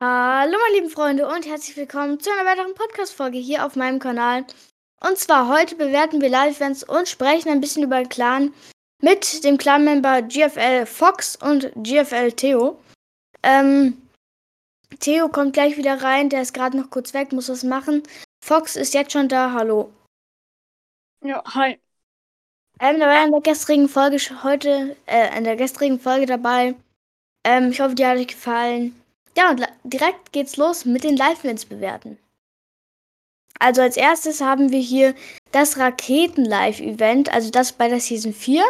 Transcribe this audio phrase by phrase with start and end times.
[0.00, 4.46] Hallo meine lieben Freunde und herzlich willkommen zu einer weiteren Podcast-Folge hier auf meinem Kanal.
[5.00, 8.54] Und zwar heute bewerten wir Live-Events und sprechen ein bisschen über den Clan
[9.02, 12.78] mit dem Clan-Member GFL Fox und GFL Theo.
[13.42, 14.00] Ähm,
[15.00, 18.04] Theo kommt gleich wieder rein, der ist gerade noch kurz weg, muss was machen.
[18.40, 19.92] Fox ist jetzt schon da, hallo.
[21.24, 21.76] Ja, hi.
[22.78, 26.76] Ähm, da war in der gestrigen Folge heute, äh, in der gestrigen Folge dabei.
[27.44, 28.97] Ähm, ich hoffe, dir hat euch gefallen.
[29.38, 32.18] Ja, und direkt geht's los mit den Live-Events bewerten.
[33.60, 35.14] Also als erstes haben wir hier
[35.52, 38.64] das Raketen-Live-Event, also das bei der Season 4.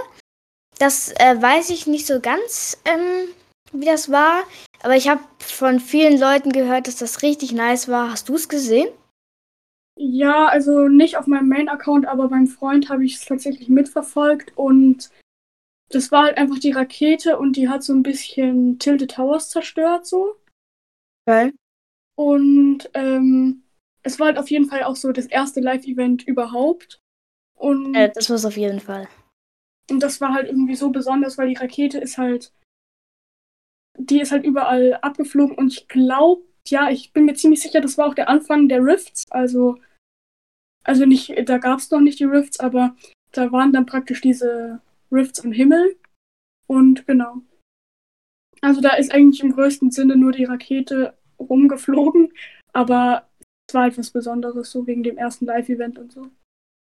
[0.78, 3.28] Das äh, weiß ich nicht so ganz, ähm,
[3.72, 4.44] wie das war,
[4.82, 8.10] aber ich habe von vielen Leuten gehört, dass das richtig nice war.
[8.10, 8.90] Hast du es gesehen?
[9.96, 15.08] Ja, also nicht auf meinem Main-Account, aber beim Freund habe ich es tatsächlich mitverfolgt und
[15.88, 20.06] das war halt einfach die Rakete und die hat so ein bisschen Tilted Towers zerstört,
[20.06, 20.36] so.
[21.28, 21.52] Geil.
[22.16, 23.62] Und ähm,
[24.02, 27.02] es war halt auf jeden Fall auch so das erste Live-Event überhaupt.
[27.54, 29.08] Und, äh, das war es auf jeden Fall.
[29.90, 32.54] Und das war halt irgendwie so besonders, weil die Rakete ist halt.
[33.98, 37.98] Die ist halt überall abgeflogen und ich glaube, ja, ich bin mir ziemlich sicher, das
[37.98, 39.24] war auch der Anfang der Rifts.
[39.28, 39.78] Also,
[40.82, 42.96] also nicht, da gab es noch nicht die Rifts, aber
[43.32, 44.80] da waren dann praktisch diese
[45.12, 45.98] Rifts am Himmel.
[46.66, 47.42] Und genau.
[48.60, 52.32] Also da ist eigentlich im größten Sinne nur die Rakete rumgeflogen,
[52.72, 53.26] aber
[53.68, 56.26] es war halt was Besonderes, so wegen dem ersten Live-Event und so.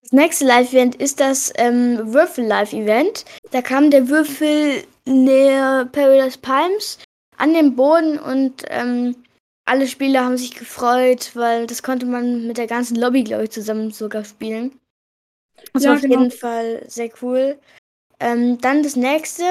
[0.02, 3.24] Das nächste Live-Event ist das ähm, Würfel-Live-Event.
[3.50, 6.98] Da kam der Würfel näher Paradise Palms
[7.36, 9.16] an den Boden und ähm,
[9.64, 13.50] alle Spieler haben sich gefreut, weil das konnte man mit der ganzen Lobby, glaube ich,
[13.50, 14.78] zusammen sogar spielen.
[15.72, 16.20] Das ja, war auf genau.
[16.20, 17.58] jeden Fall sehr cool.
[18.20, 19.44] Ähm, dann das nächste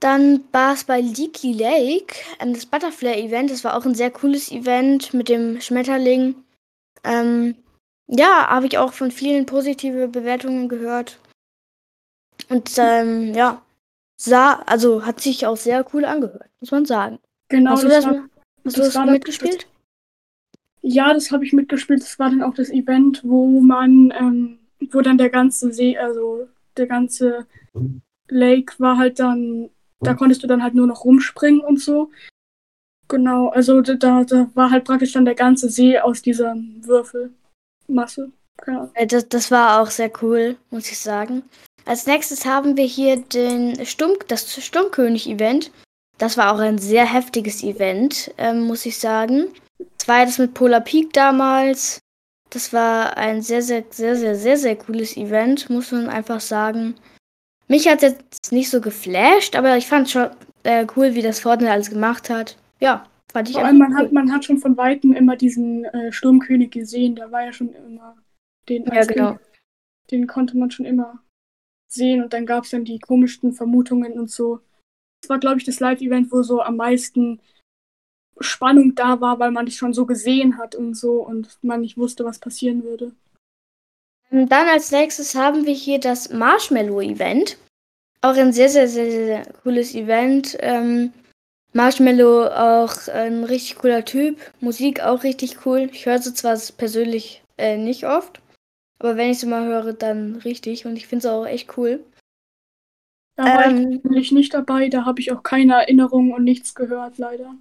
[0.00, 3.50] dann war es bei Leaky Lake, ähm, das Butterfly-Event.
[3.50, 6.34] Das war auch ein sehr cooles Event mit dem Schmetterling.
[7.04, 7.54] Ähm,
[8.08, 11.18] ja, habe ich auch von vielen positive Bewertungen gehört.
[12.48, 13.62] Und ähm, ja,
[14.16, 17.18] sah, also hat sich auch sehr cool angehört, muss man sagen.
[17.48, 17.72] Genau.
[17.72, 18.28] Hast du das, war,
[18.64, 19.66] hast du das, das mitgespielt?
[20.82, 22.00] ja, das habe ich mitgespielt.
[22.00, 24.58] Das war dann auch das Event, wo man, ähm,
[24.90, 27.46] wo dann der ganze See, also der ganze
[28.28, 32.10] Lake war halt dann da konntest du dann halt nur noch rumspringen und so.
[33.08, 38.30] Genau, also da, da war halt praktisch dann der ganze See aus dieser Würfelmasse.
[38.64, 38.90] Genau.
[39.08, 41.42] Das, das war auch sehr cool, muss ich sagen.
[41.84, 45.72] Als nächstes haben wir hier den Sturm, das Sturmkönig-Event.
[46.18, 49.46] Das war auch ein sehr heftiges Event, ähm, muss ich sagen.
[49.98, 51.98] Das war das mit Polar Peak damals.
[52.50, 56.94] Das war ein sehr, sehr, sehr, sehr, sehr, sehr cooles Event, muss man einfach sagen.
[57.70, 60.28] Mich hat jetzt nicht so geflasht, aber ich fand schon
[60.64, 62.56] äh, cool, wie das Fortnite alles gemacht hat.
[62.80, 63.98] Ja, fand ich Vor allem, man, cool.
[63.98, 67.14] hat, man hat schon von Weitem immer diesen äh, Sturmkönig gesehen.
[67.14, 68.16] Der war ja schon immer
[68.68, 68.86] den.
[68.86, 69.38] Ja, genau.
[70.10, 71.22] Den, den konnte man schon immer
[71.88, 74.58] sehen und dann gab es dann die komischsten Vermutungen und so.
[75.22, 77.40] Das war, glaube ich, das Live-Event, wo so am meisten
[78.40, 81.96] Spannung da war, weil man es schon so gesehen hat und so und man nicht
[81.96, 83.12] wusste, was passieren würde.
[84.30, 87.58] Dann als nächstes haben wir hier das Marshmallow-Event.
[88.22, 90.56] Auch ein sehr, sehr, sehr, sehr cooles Event.
[90.60, 91.12] Ähm,
[91.72, 94.38] Marshmallow auch ein richtig cooler Typ.
[94.60, 95.88] Musik auch richtig cool.
[95.92, 98.40] Ich höre sie zwar persönlich äh, nicht oft,
[98.98, 100.86] aber wenn ich sie mal höre, dann richtig.
[100.86, 102.04] Und ich finde es auch echt cool.
[103.36, 107.18] Da war ähm, ich nicht dabei, da habe ich auch keine Erinnerung und nichts gehört,
[107.18, 107.54] leider.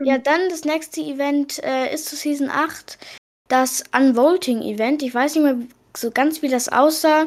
[0.00, 2.98] Ja, dann das nächste Event äh, ist zu Season 8
[3.52, 5.02] das Unvoting-Event.
[5.02, 5.58] Ich weiß nicht mehr
[5.94, 7.26] so ganz, wie das aussah.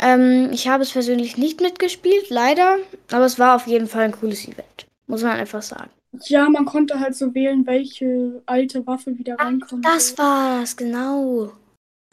[0.00, 2.78] Ähm, ich habe es persönlich nicht mitgespielt, leider.
[3.12, 4.86] Aber es war auf jeden Fall ein cooles Event.
[5.06, 5.90] Muss man einfach sagen.
[6.22, 9.84] Ja, man konnte halt so wählen, welche alte Waffe wieder reinkommt.
[9.84, 11.52] Das war's, genau.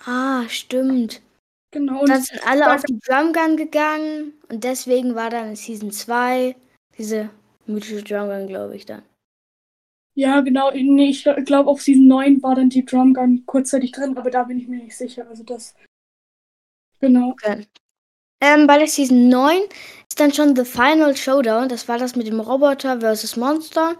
[0.05, 1.21] Ah, stimmt.
[1.71, 2.01] Genau.
[2.01, 6.55] Und dann sind alle auf die Drumgun gegangen und deswegen war dann in Season 2
[6.97, 7.29] diese
[7.65, 9.03] mythische Drumgun, glaube ich, dann.
[10.13, 10.71] Ja, genau.
[10.71, 14.59] Nee, ich glaube, auf Season 9 war dann die Drumgun kurzzeitig drin, aber da bin
[14.59, 15.27] ich mir nicht sicher.
[15.29, 15.73] Also das.
[16.99, 17.29] Genau.
[17.31, 17.65] Okay.
[18.41, 19.61] Ähm, bei der Season 9
[20.09, 21.69] ist dann schon The Final Showdown.
[21.69, 23.95] Das war das mit dem Roboter versus Monster.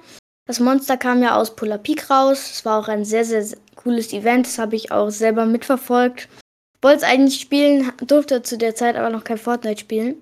[0.47, 2.51] Das Monster kam ja aus Polar Peak raus.
[2.51, 4.47] Es war auch ein sehr, sehr, sehr cooles Event.
[4.47, 6.27] Das habe ich auch selber mitverfolgt.
[6.81, 10.21] Wollte es eigentlich spielen, durfte zu der Zeit aber noch kein Fortnite spielen.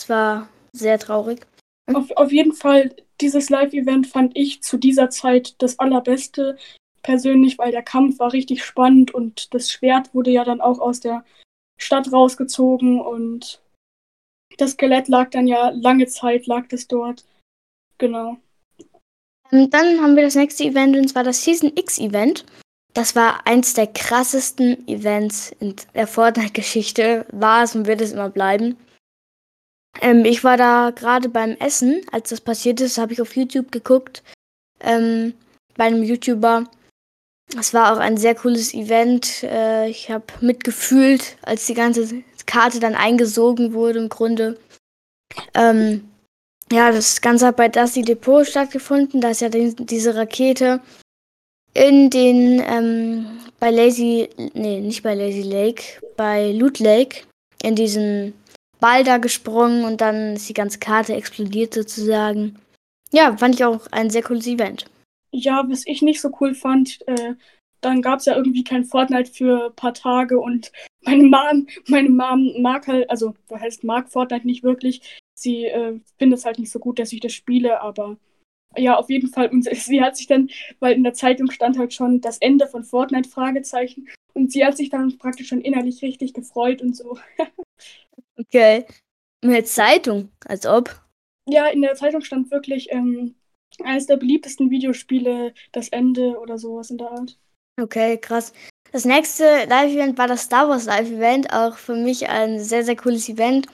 [0.00, 1.46] Es war sehr traurig.
[1.94, 6.56] Auf, auf jeden Fall dieses Live-Event fand ich zu dieser Zeit das allerbeste
[7.02, 11.00] persönlich, weil der Kampf war richtig spannend und das Schwert wurde ja dann auch aus
[11.00, 11.24] der
[11.78, 13.60] Stadt rausgezogen und
[14.58, 17.24] das Skelett lag dann ja lange Zeit, lag das dort.
[17.98, 18.36] Genau.
[19.50, 22.44] Ähm, dann haben wir das nächste Event und zwar das Season X Event.
[22.92, 27.24] Das war eins der krassesten Events in der Fortnite-Geschichte.
[27.30, 28.76] War es und wird es immer bleiben.
[30.00, 33.72] Ähm, ich war da gerade beim Essen, als das passiert ist, habe ich auf YouTube
[33.72, 34.22] geguckt.
[34.80, 35.34] Ähm,
[35.76, 36.64] bei einem YouTuber.
[37.58, 39.42] Es war auch ein sehr cooles Event.
[39.42, 44.58] Äh, ich habe mitgefühlt, als die ganze Karte dann eingesogen wurde im Grunde.
[45.54, 46.08] Ähm,
[46.72, 49.20] ja, das Ganze hat bei Dusty Depot stattgefunden.
[49.20, 50.80] Da ist ja die, diese Rakete
[51.74, 53.26] in den, ähm,
[53.58, 55.82] bei Lazy, nee, nicht bei Lazy Lake,
[56.16, 57.22] bei Loot Lake,
[57.62, 58.34] in diesen
[58.80, 62.58] Ball da gesprungen und dann ist die ganze Karte explodiert sozusagen.
[63.12, 64.86] Ja, fand ich auch ein sehr cooles Event.
[65.32, 67.34] Ja, was ich nicht so cool fand, äh,
[67.80, 70.70] dann gab es ja irgendwie kein Fortnite für ein paar Tage und
[71.02, 75.18] meine Mom, meine Mom mag halt, also was heißt mag Fortnite nicht wirklich.
[75.34, 78.18] Sie äh, findet es halt nicht so gut, dass ich das spiele, aber
[78.76, 79.48] ja, auf jeden Fall.
[79.48, 82.84] Und sie hat sich dann, weil in der Zeitung stand halt schon das Ende von
[82.84, 87.18] Fortnite Fragezeichen und sie hat sich dann praktisch schon innerlich richtig gefreut und so.
[88.40, 88.86] okay.
[89.42, 91.00] In der Zeitung, als ob.
[91.48, 93.34] Ja, in der Zeitung stand wirklich ähm,
[93.82, 97.38] eines der beliebtesten Videospiele, das Ende oder sowas in der Art.
[97.80, 98.52] Okay, krass.
[98.92, 103.28] Das nächste Live-Event war das Star Wars Live-Event, auch für mich ein sehr, sehr cooles
[103.28, 103.66] Event.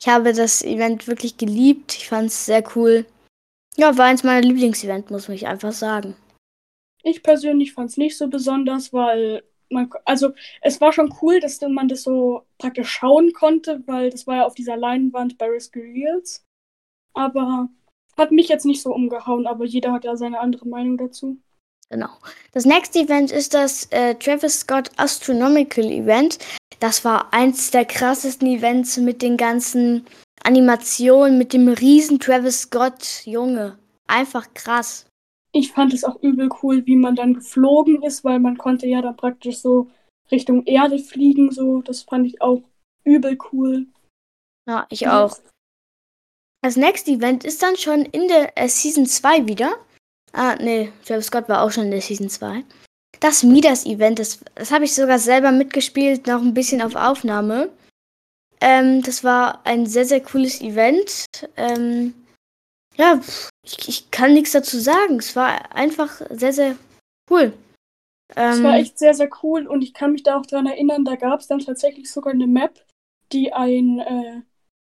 [0.00, 1.94] Ich habe das Event wirklich geliebt.
[1.96, 3.04] Ich fand es sehr cool.
[3.76, 6.14] Ja, war eins meiner Lieblingsevents, muss ich einfach sagen.
[7.02, 10.32] Ich persönlich fand es nicht so besonders, weil man, also
[10.62, 14.46] es war schon cool, dass man das so praktisch schauen konnte, weil das war ja
[14.46, 16.44] auf dieser Leinwand bei Risky Reels.
[17.14, 17.68] Aber
[18.16, 21.38] hat mich jetzt nicht so umgehauen, aber jeder hat ja seine andere Meinung dazu.
[21.90, 22.10] Genau.
[22.52, 26.38] Das nächste Event ist das äh, Travis Scott Astronomical Event.
[26.80, 30.06] Das war eins der krassesten Events mit den ganzen
[30.42, 33.22] Animationen, mit dem riesen Travis Scott.
[33.24, 35.06] Junge, einfach krass.
[35.52, 39.00] Ich fand es auch übel cool, wie man dann geflogen ist, weil man konnte ja
[39.00, 39.90] dann praktisch so
[40.30, 41.50] Richtung Erde fliegen.
[41.50, 42.62] So, das fand ich auch
[43.04, 43.86] übel cool.
[44.68, 45.38] Ja, ich auch.
[46.62, 49.76] Das nächste Event ist dann schon in der äh, Season 2 wieder.
[50.32, 52.64] Ah, nee, Travis Scott war auch schon in der Season 2.
[53.20, 57.70] Das Midas-Event, das, das habe ich sogar selber mitgespielt, noch ein bisschen auf Aufnahme.
[58.60, 61.26] Ähm, das war ein sehr, sehr cooles Event.
[61.56, 62.14] Ähm,
[62.98, 63.20] ja,
[63.64, 65.16] ich, ich kann nichts dazu sagen.
[65.16, 66.76] Es war einfach sehr, sehr
[67.30, 67.52] cool.
[68.28, 71.04] Es war ähm, echt sehr, sehr cool und ich kann mich da auch dran erinnern,
[71.04, 72.84] da gab es dann tatsächlich sogar eine Map,
[73.32, 74.42] die ein äh,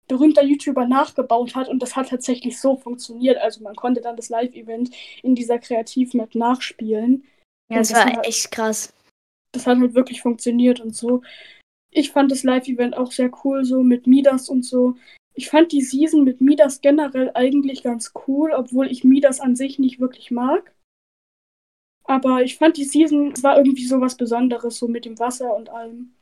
[0.08, 3.36] berühmter YouTuber nachgebaut hat und das hat tatsächlich so funktioniert.
[3.38, 4.90] Also man konnte dann das Live-Event
[5.22, 7.24] in dieser Kreativ-Map nachspielen.
[7.68, 8.92] Ja, das, das war hat, echt krass.
[9.52, 11.22] Das hat halt wirklich funktioniert und so.
[11.90, 14.96] Ich fand das Live-Event auch sehr cool, so mit Midas und so.
[15.36, 19.78] Ich fand die Season mit Midas generell eigentlich ganz cool, obwohl ich Midas an sich
[19.78, 20.74] nicht wirklich mag.
[22.04, 25.68] Aber ich fand die Season war irgendwie so was Besonderes, so mit dem Wasser und
[25.68, 26.14] allem.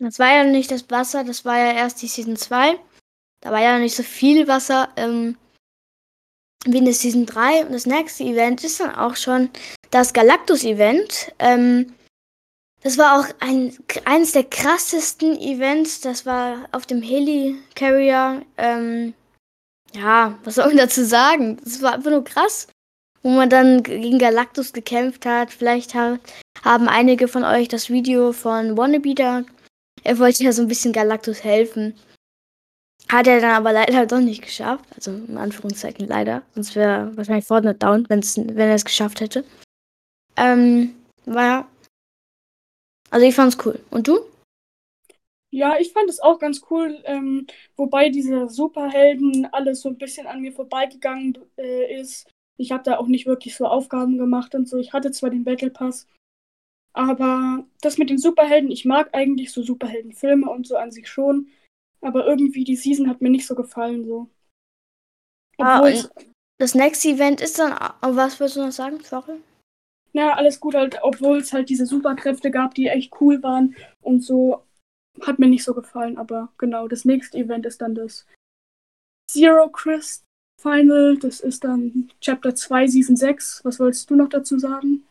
[0.00, 2.78] Das war ja nicht das Wasser, das war ja erst die Season 2.
[3.40, 5.36] Da war ja nicht so viel Wasser ähm,
[6.64, 7.66] wie in der Season 3.
[7.66, 9.50] Und das nächste Event ist dann auch schon
[9.90, 11.34] das Galactus-Event.
[11.38, 11.94] Ähm,
[12.82, 16.00] das war auch ein, eines der krassesten Events.
[16.00, 18.42] Das war auf dem Heli-Carrier.
[18.56, 19.14] Ähm,
[19.94, 21.58] ja, was soll man dazu sagen?
[21.64, 22.68] Das war einfach nur krass.
[23.22, 25.52] Wo man dann gegen Galactus gekämpft hat.
[25.52, 26.20] Vielleicht hat,
[26.64, 29.42] haben einige von euch das Video von Wannabe da
[30.04, 31.94] er wollte ja so ein bisschen Galactus helfen.
[33.08, 34.84] Hat er dann aber leider doch nicht geschafft.
[34.94, 36.42] Also in Anführungszeichen leider.
[36.54, 38.22] Sonst wäre wahrscheinlich Fortnite down, wenn
[38.58, 39.44] er es geschafft hätte.
[40.36, 40.94] Ähm,
[41.24, 41.68] war.
[43.10, 43.78] Also ich fand's cool.
[43.90, 44.20] Und du?
[45.50, 47.46] Ja, ich fand es auch ganz cool, ähm,
[47.76, 52.30] wobei diese Superhelden alles so ein bisschen an mir vorbeigegangen äh, ist.
[52.58, 54.76] Ich habe da auch nicht wirklich so Aufgaben gemacht und so.
[54.76, 56.06] Ich hatte zwar den Battle Pass,
[56.92, 61.48] aber das mit den Superhelden, ich mag eigentlich so Superheldenfilme und so an sich schon.
[62.00, 64.28] Aber irgendwie die Season hat mir nicht so gefallen so.
[65.58, 66.22] Ah, Obwohl ah,
[66.58, 67.72] das nächste Event ist dann.
[68.02, 69.40] Was würdest du noch sagen, Sorry?
[70.12, 74.24] Ja, alles gut halt, obwohl es halt diese Superkräfte gab, die echt cool waren und
[74.24, 74.62] so.
[75.22, 78.24] Hat mir nicht so gefallen, aber genau, das nächste Event ist dann das
[79.30, 80.24] Zero Crest
[80.60, 81.16] Final.
[81.18, 83.64] Das ist dann Chapter 2, Season 6.
[83.64, 85.04] Was wolltest du noch dazu sagen?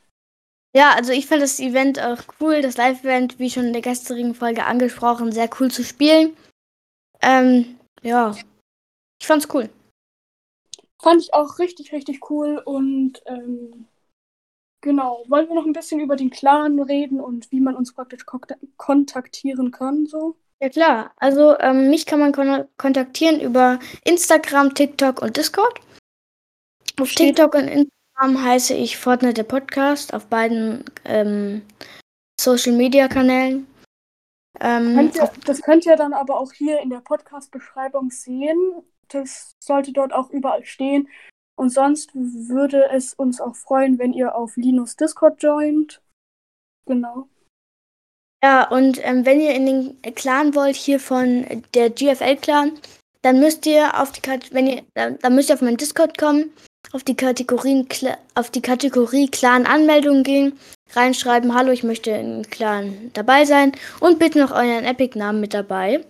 [0.76, 4.36] Ja, also ich fand das Event auch cool, das Live-Event, wie schon in der gestrigen
[4.36, 6.36] Folge angesprochen, sehr cool zu spielen.
[7.22, 8.36] Ähm, ja,
[9.20, 9.70] ich fand's cool.
[11.02, 13.88] Fand ich auch richtig, richtig cool und ähm,
[14.88, 18.26] genau, wollen wir noch ein bisschen über den Clan reden und wie man uns praktisch
[18.78, 20.36] kontaktieren kann, so?
[20.60, 25.80] Ja klar, also ähm, mich kann man kon kontaktieren über Instagram, TikTok und Discord.
[27.00, 31.62] Auf TikTok und in Instagram heiße ich Fortnite der Podcast auf beiden ähm,
[32.40, 33.68] Social Media Kanälen.
[34.60, 38.58] Ähm, könnt ihr, das könnt ihr dann aber auch hier in der Podcast-Beschreibung sehen.
[39.10, 41.08] Das sollte dort auch überall stehen.
[41.58, 46.02] Und sonst würde es uns auch freuen, wenn ihr auf Linus Discord joint.
[46.86, 47.28] Genau.
[48.44, 52.80] Ja, und ähm, wenn ihr in den Clan wollt, hier von der GFL-Clan,
[53.24, 54.22] dann müsst ihr auf die
[54.52, 56.54] wenn ihr, dann müsst ihr auf meinen Discord kommen,
[56.92, 57.88] auf die Kategorien,
[58.36, 60.60] auf die Kategorie Clan-Anmeldung gehen,
[60.92, 66.06] reinschreiben, hallo, ich möchte im Clan dabei sein und bitte noch euren Epic-Namen mit dabei.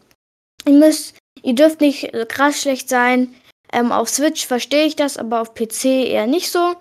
[0.65, 3.33] Ihr müsst, ihr dürft nicht krass schlecht sein.
[3.73, 6.75] Ähm, auf Switch verstehe ich das, aber auf PC eher nicht so.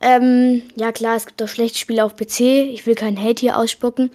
[0.00, 2.40] Ähm, ja klar, es gibt auch schlechte Spiele auf PC.
[2.40, 4.10] Ich will keinen Hate hier ausspucken.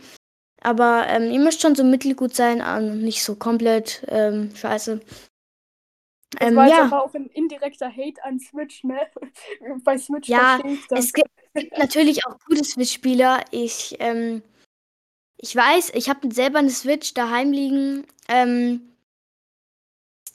[0.61, 4.99] Aber ähm, ihr müsst schon so mittelgut sein und nicht so komplett ähm, scheiße.
[6.31, 6.83] Das ähm, war ja.
[6.85, 8.99] aber auch ein indirekter Hate an Switch, ne?
[9.83, 11.05] Bei Switch ja, verstehe ich das.
[11.05, 11.29] Es gibt,
[11.77, 13.45] natürlich auch gute Switch-Spieler.
[13.51, 14.41] Ich, ähm,
[15.37, 18.07] ich weiß, ich habe selber eine Switch daheim liegen.
[18.27, 18.94] Ähm,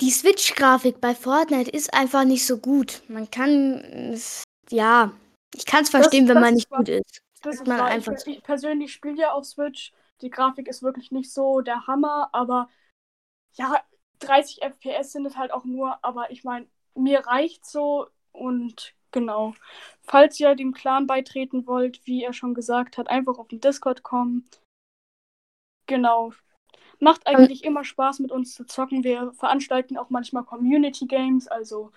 [0.01, 3.03] die Switch-Grafik bei Fortnite ist einfach nicht so gut.
[3.09, 4.19] Man kann,
[4.71, 5.13] ja,
[5.55, 7.23] ich kann es verstehen, das, wenn man nicht war, gut ist.
[7.43, 9.93] Das ist man einfach ich, ich persönlich spiele ja auf Switch
[10.23, 12.69] die Grafik ist wirklich nicht so der Hammer, aber
[13.55, 13.83] ja,
[14.21, 19.55] 30 FPS sind es halt auch nur, aber ich meine, mir reicht so und genau.
[20.03, 24.03] Falls ihr dem Clan beitreten wollt, wie er schon gesagt hat, einfach auf den Discord
[24.03, 24.49] kommen.
[25.87, 26.33] Genau.
[27.01, 29.05] Macht eigentlich immer Spaß mit uns zu zocken.
[29.05, 31.93] Wir veranstalten auch manchmal Community Games, also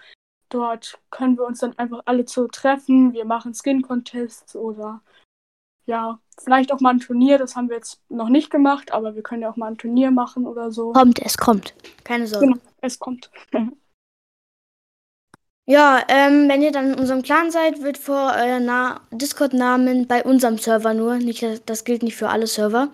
[0.50, 3.14] dort können wir uns dann einfach alle zu treffen.
[3.14, 5.02] Wir machen Skin Contests oder
[5.86, 7.38] ja, vielleicht auch mal ein Turnier.
[7.38, 10.12] Das haben wir jetzt noch nicht gemacht, aber wir können ja auch mal ein Turnier
[10.12, 10.94] machen oder so.
[10.94, 11.74] Kommt, es kommt.
[12.04, 12.48] Keine Sorge.
[12.48, 13.30] Genau, es kommt.
[15.66, 20.58] ja, ähm, wenn ihr dann in unserem Clan seid, wird vor euer Discord-Namen bei unserem
[20.58, 22.90] Server nur, nicht, das gilt nicht für alle Server,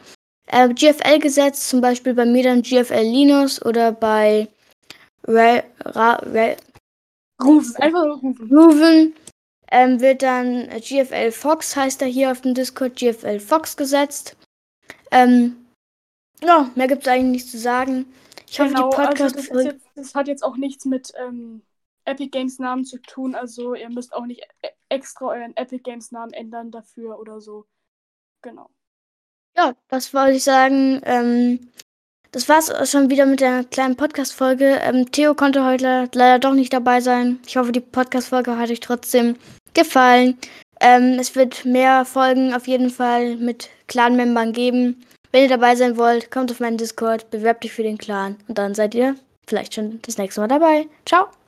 [0.50, 4.48] äh, GFL gesetzt, zum Beispiel bei mir dann GFL Linus oder bei
[5.28, 6.56] Ra Ra Ra
[7.42, 8.56] Rufen, einfach rufen.
[8.56, 9.16] Rufen
[9.72, 14.36] ähm, wird dann GFL Fox, heißt er hier auf dem Discord, GFL Fox gesetzt.
[15.12, 15.66] Ähm,
[16.42, 18.06] ja, mehr gibt es eigentlich nichts zu sagen.
[18.50, 21.14] Ich genau, hoffe, die genau, Podcast also das, jetzt, das, hat jetzt auch nichts mit
[21.18, 21.62] ähm,
[22.06, 23.36] Epic Games Namen zu tun.
[23.36, 27.68] Also ihr müsst auch nicht e extra euren Epic Games Namen ändern dafür oder so.
[28.42, 28.70] Genau.
[29.58, 31.02] Ja, das wollte ich sagen.
[31.06, 31.72] Ähm,
[32.32, 34.80] das war's schon wieder mit der kleinen Podcast-Folge.
[34.84, 37.40] Ähm, Theo konnte heute leider doch nicht dabei sein.
[37.48, 39.36] Ich hoffe, die Podcast-Folge hat euch trotzdem
[39.74, 40.38] gefallen.
[40.80, 45.04] Ähm, es wird mehr Folgen auf jeden Fall mit Clan-Membern geben.
[45.32, 48.58] Wenn ihr dabei sein wollt, kommt auf meinen Discord, bewerbt euch für den Clan und
[48.58, 49.16] dann seid ihr
[49.48, 50.88] vielleicht schon das nächste Mal dabei.
[51.06, 51.39] Ciao!